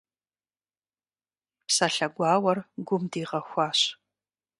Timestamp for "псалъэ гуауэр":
1.67-2.59